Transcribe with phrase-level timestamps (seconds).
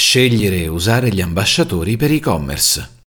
[0.00, 3.02] Scegliere e usare gli ambasciatori per e-commerce.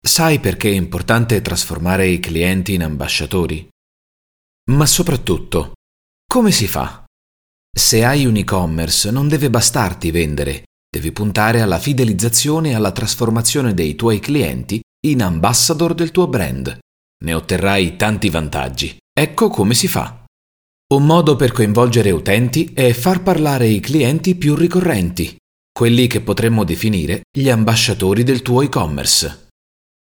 [0.00, 3.68] Sai perché è importante trasformare i clienti in ambasciatori?
[4.70, 5.74] Ma soprattutto,
[6.26, 7.04] come si fa?
[7.70, 13.74] Se hai un e-commerce non deve bastarti vendere, devi puntare alla fidelizzazione e alla trasformazione
[13.74, 16.78] dei tuoi clienti in ambassador del tuo brand.
[17.24, 18.96] Ne otterrai tanti vantaggi.
[19.12, 20.24] Ecco come si fa.
[20.94, 25.36] Un modo per coinvolgere utenti è far parlare i clienti più ricorrenti,
[25.78, 29.46] quelli che potremmo definire gli ambasciatori del tuo e-commerce.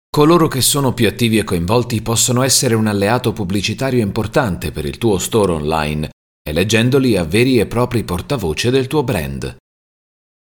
[0.09, 4.97] Coloro che sono più attivi e coinvolti possono essere un alleato pubblicitario importante per il
[4.97, 6.09] tuo store online,
[6.49, 9.55] eleggendoli a veri e propri portavoce del tuo brand.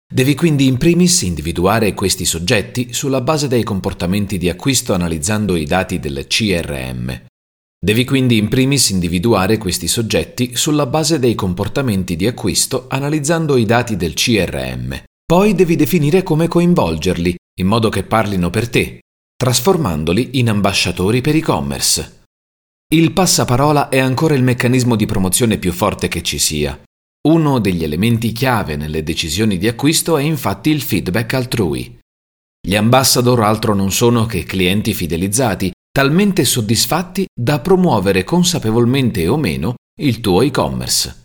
[0.09, 5.65] Devi quindi in primis individuare questi soggetti sulla base dei comportamenti di acquisto analizzando i
[5.65, 7.23] dati del CRM.
[7.77, 13.65] Devi quindi in primis individuare questi soggetti sulla base dei comportamenti di acquisto analizzando i
[13.65, 15.07] dati del CRM.
[15.29, 19.01] Poi devi definire come coinvolgerli, in modo che parlino per te,
[19.35, 22.23] trasformandoli in ambasciatori per e-commerce.
[22.91, 26.81] Il passaparola è ancora il meccanismo di promozione più forte che ci sia.
[27.27, 31.99] Uno degli elementi chiave nelle decisioni di acquisto è infatti il feedback altrui.
[32.59, 39.75] Gli ambassador altro non sono che clienti fidelizzati, talmente soddisfatti da promuovere consapevolmente o meno
[40.01, 41.21] il tuo e-commerce.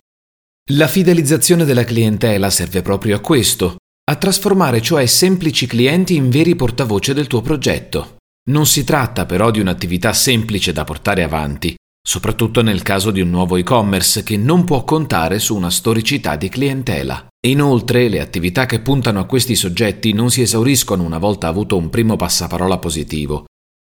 [0.73, 3.77] La fidelizzazione della clientela serve proprio a questo,
[4.07, 8.17] a trasformare cioè semplici clienti in veri portavoce del tuo progetto.
[8.51, 11.75] Non si tratta però di un'attività semplice da portare avanti,
[12.07, 16.49] soprattutto nel caso di un nuovo e-commerce che non può contare su una storicità di
[16.49, 17.27] clientela.
[17.47, 21.89] Inoltre, le attività che puntano a questi soggetti non si esauriscono una volta avuto un
[21.89, 23.45] primo passaparola positivo,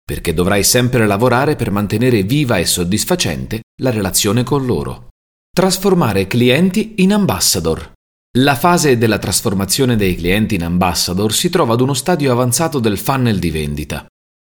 [0.04, 5.08] perché dovrai sempre lavorare per mantenere viva e soddisfacente la relazione con loro.
[5.52, 7.93] Trasformare clienti in ambassador.
[8.40, 12.98] La fase della trasformazione dei clienti in ambassador si trova ad uno stadio avanzato del
[12.98, 14.08] funnel di vendita.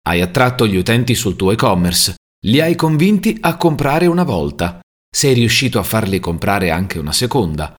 [0.03, 5.33] Hai attratto gli utenti sul tuo e-commerce, li hai convinti a comprare una volta, sei
[5.35, 7.73] riuscito a farli comprare anche una seconda.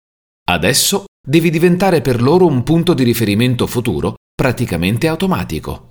[0.50, 5.90] Adesso devi diventare per loro un punto di riferimento futuro praticamente automatico.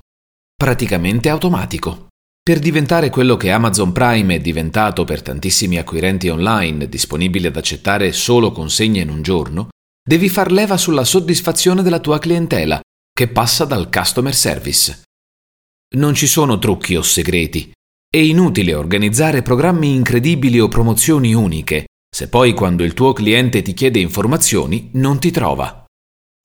[0.56, 2.06] Praticamente automatico.
[2.42, 8.10] Per diventare quello che Amazon Prime è diventato per tantissimi acquirenti online, disponibile ad accettare
[8.12, 9.68] solo consegne in un giorno,
[10.08, 12.80] devi far leva sulla soddisfazione della tua clientela,
[13.12, 15.02] che passa dal customer service.
[15.96, 17.70] Non ci sono trucchi o segreti.
[18.10, 23.74] È inutile organizzare programmi incredibili o promozioni uniche, se poi quando il tuo cliente ti
[23.74, 25.84] chiede informazioni non ti trova.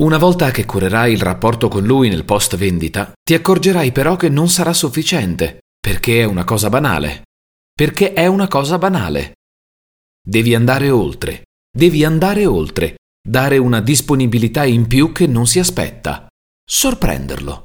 [0.02, 4.28] Una volta che curerai il rapporto con lui nel post vendita, ti accorgerai però che
[4.28, 7.22] non sarà sufficiente, perché è una cosa banale.
[7.74, 9.36] Perché è una cosa banale.
[10.22, 16.28] Devi andare oltre, devi andare oltre, dare una disponibilità in più che non si aspetta,
[16.64, 17.64] sorprenderlo.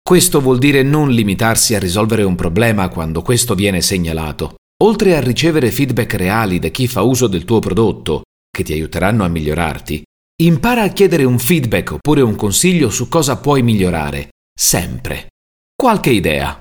[0.00, 4.54] Questo vuol dire non limitarsi a risolvere un problema quando questo viene segnalato.
[4.84, 9.24] Oltre a ricevere feedback reali da chi fa uso del tuo prodotto, che ti aiuteranno
[9.24, 10.02] a migliorarti,
[10.42, 15.28] impara a chiedere un feedback oppure un consiglio su cosa puoi migliorare, sempre.
[15.74, 16.60] Qualche idea.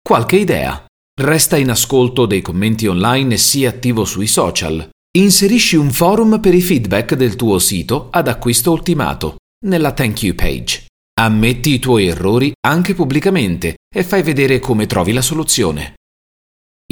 [0.00, 0.84] Qualche idea.
[1.20, 4.88] Resta in ascolto dei commenti online e sii attivo sui social.
[5.14, 9.36] Inserisci un forum per i feedback del tuo sito ad acquisto ultimato,
[9.66, 10.86] nella thank you page.
[11.20, 15.96] Ammetti i tuoi errori anche pubblicamente e fai vedere come trovi la soluzione.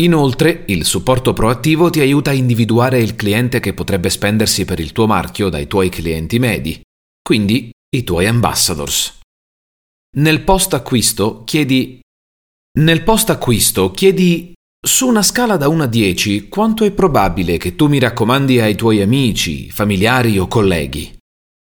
[0.00, 4.92] Inoltre, il supporto proattivo ti aiuta a individuare il cliente che potrebbe spendersi per il
[4.92, 6.78] tuo marchio dai tuoi clienti medi,
[7.22, 9.18] quindi i tuoi ambassadors.
[10.18, 11.98] Nel post acquisto chiedi
[12.80, 14.52] Nel post acquisto chiedi
[15.00, 18.74] su una scala da 1 a 10, quanto è probabile che tu mi raccomandi ai
[18.74, 21.16] tuoi amici, familiari o colleghi?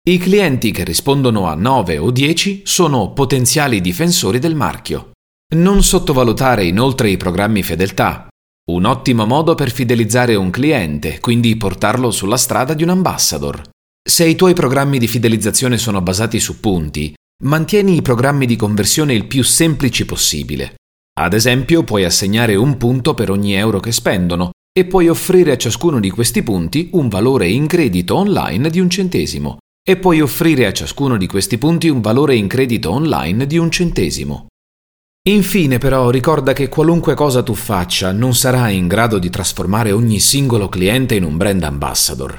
[0.09, 5.13] I clienti che rispondono a 9 o 10 sono potenziali difensori del marchio.
[5.55, 8.27] Non sottovalutare inoltre i programmi fedeltà.
[8.73, 13.63] Un ottimo modo per fidelizzare un cliente, quindi portarlo sulla strada di un ambassador.
[14.03, 17.15] Se i tuoi programmi di fidelizzazione sono basati su punti,
[17.45, 20.75] mantieni i programmi di conversione il più semplici possibile.
[21.21, 25.59] Ad esempio, puoi assegnare un punto per ogni euro che spendono e puoi offrire a
[25.59, 30.65] ciascuno di questi punti un valore in credito online di un centesimo e puoi offrire
[30.65, 34.47] a ciascuno di questi punti un valore in credito online di un centesimo.
[35.29, 40.21] Infine però ricorda che qualunque cosa tu faccia non sarai in grado di trasformare ogni
[40.21, 42.39] singolo cliente in un brand ambassador.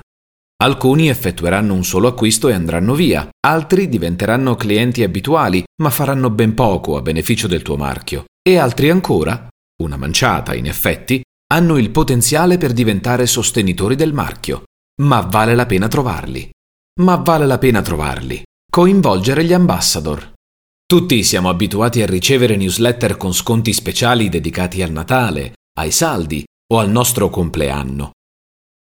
[0.63, 6.55] Alcuni effettueranno un solo acquisto e andranno via, altri diventeranno clienti abituali ma faranno ben
[6.55, 9.47] poco a beneficio del tuo marchio e altri ancora,
[9.83, 11.21] una manciata in effetti,
[11.53, 14.63] hanno il potenziale per diventare sostenitori del marchio,
[15.01, 16.49] ma vale la pena trovarli.
[17.01, 18.41] Ma vale la pena trovarli.
[18.69, 20.33] Coinvolgere gli ambassador.
[20.85, 26.79] Tutti siamo abituati a ricevere newsletter con sconti speciali dedicati al Natale, ai saldi o
[26.79, 28.11] al nostro compleanno.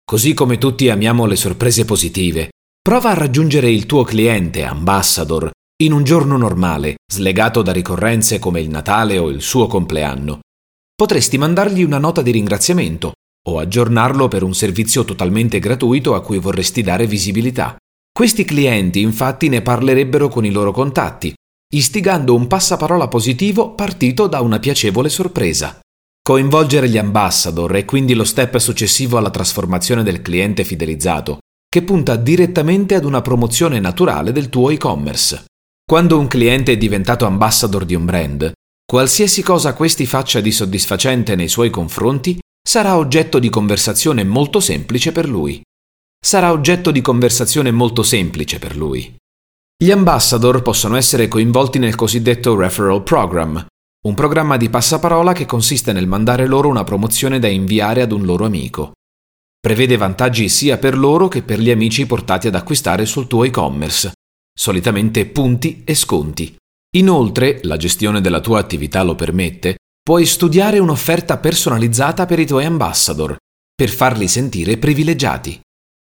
[0.05, 5.93] Così come tutti amiamo le sorprese positive, prova a raggiungere il tuo cliente ambassador in
[5.93, 10.41] un giorno normale, slegato da ricorrenze come il Natale o il suo compleanno.
[10.93, 13.13] Potresti mandargli una nota di ringraziamento
[13.49, 17.77] o aggiornarlo per un servizio totalmente gratuito a cui vorresti dare visibilità.
[18.13, 21.33] Questi clienti infatti ne parlerebbero con i loro contatti,
[21.73, 25.79] istigando un passaparola positivo partito da una piacevole sorpresa.
[26.21, 31.39] Coinvolgere gli ambassador è quindi lo step successivo alla trasformazione del cliente fidelizzato,
[31.69, 35.45] che punta direttamente ad una promozione naturale del tuo e-commerce.
[35.89, 38.53] Quando un cliente è diventato ambassador di un brand,
[38.85, 45.13] qualsiasi cosa questi faccia di soddisfacente nei suoi confronti sarà oggetto di conversazione molto semplice
[45.13, 45.63] per lui
[46.21, 49.15] sarà oggetto di conversazione molto semplice per lui.
[49.83, 53.65] Gli ambassador possono essere coinvolti nel cosiddetto referral program,
[54.07, 58.25] un programma di passaparola che consiste nel mandare loro una promozione da inviare ad un
[58.25, 58.93] loro amico.
[59.61, 64.13] Prevede vantaggi sia per loro che per gli amici portati ad acquistare sul tuo e-commerce,
[64.59, 66.57] solitamente punti e sconti.
[66.97, 72.65] Inoltre, la gestione della tua attività lo permette, puoi studiare un'offerta personalizzata per i tuoi
[72.65, 73.37] ambassador,
[73.73, 75.61] per farli sentire privilegiati.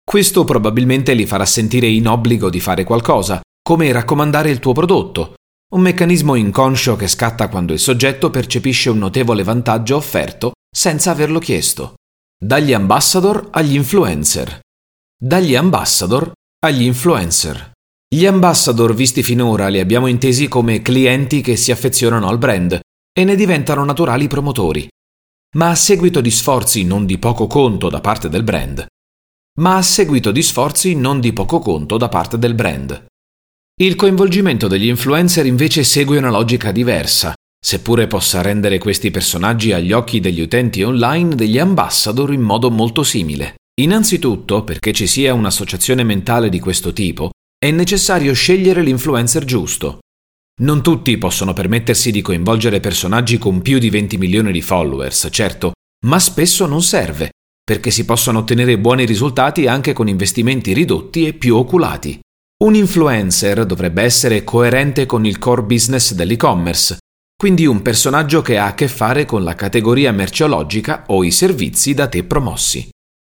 [0.04, 5.34] Questo probabilmente li farà sentire in obbligo di fare qualcosa, come raccomandare il tuo prodotto,
[5.74, 11.40] un meccanismo inconscio che scatta quando il soggetto percepisce un notevole vantaggio offerto senza averlo
[11.40, 11.96] chiesto.
[12.38, 14.60] Dagli ambassador agli influencer.
[15.18, 17.74] Dagli ambassador agli influencer.
[18.08, 22.80] Gli ambassador visti finora li abbiamo intesi come clienti che si affezionano al brand
[23.12, 24.88] e ne diventano naturali promotori.
[25.58, 28.86] Ma a seguito di sforzi non di poco conto da parte del brand,
[29.60, 33.06] ma a seguito di sforzi non di poco conto da parte del brand.
[33.82, 39.92] Il coinvolgimento degli influencer invece segue una logica diversa, seppure possa rendere questi personaggi agli
[39.92, 43.56] occhi degli utenti online degli ambassador in modo molto simile.
[43.82, 50.00] Innanzitutto, perché ci sia un'associazione mentale di questo tipo, è necessario scegliere l'influencer giusto.
[50.62, 55.74] Non tutti possono permettersi di coinvolgere personaggi con più di 20 milioni di followers, certo,
[56.06, 57.32] ma spesso non serve,
[57.64, 62.20] perché si possono ottenere buoni risultati anche con investimenti ridotti e più oculati.
[62.64, 67.00] Un influencer dovrebbe essere coerente con il core business dell'e-commerce,
[67.36, 71.94] quindi un personaggio che ha a che fare con la categoria merceologica o i servizi
[71.94, 72.88] da te promossi.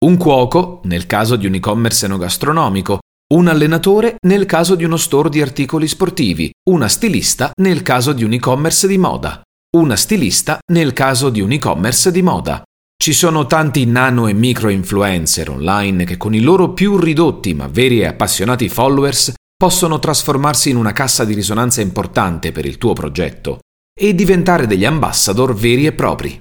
[0.06, 3.00] Un cuoco, nel caso di un e-commerce enogastronomico,
[3.34, 8.24] un allenatore nel caso di uno store di articoli sportivi, una stilista nel caso di
[8.24, 9.42] un e-commerce di moda,
[9.78, 12.62] una stilista nel caso di un e-commerce di moda,
[12.96, 17.68] ci sono tanti nano e micro influencer online che con i loro più ridotti ma
[17.68, 22.94] veri e appassionati followers possono trasformarsi in una cassa di risonanza importante per il tuo
[22.94, 23.60] progetto
[24.00, 26.40] e diventare degli ambassador veri e propri.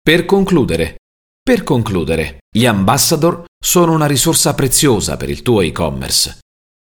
[0.00, 0.96] Per concludere,
[1.42, 6.40] per concludere, gli ambassador sono una risorsa preziosa per il tuo e-commerce.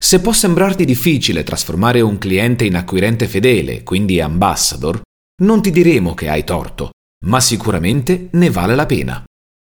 [0.01, 5.01] Se può sembrarti difficile trasformare un cliente in acquirente fedele, quindi ambassador,
[5.43, 6.91] non ti diremo che hai torto,
[7.25, 9.23] ma sicuramente ne vale la pena.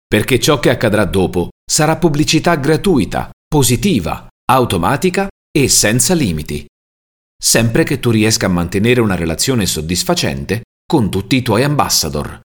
[0.07, 6.65] Perché ciò che accadrà dopo sarà pubblicità gratuita, positiva, automatica e senza limiti.
[7.41, 12.41] Sempre che tu riesca a mantenere una relazione soddisfacente con tutti i tuoi ambassador.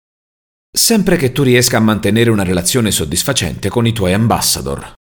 [0.72, 4.99] Sempre che tu riesca a mantenere una relazione soddisfacente con i tuoi ambassador.